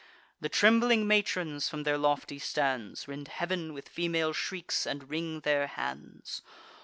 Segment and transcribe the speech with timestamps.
[0.39, 5.67] The trembling matrons, from their lofty stands, Rend heav'n with female shrieks, and wring their
[5.67, 6.41] hands.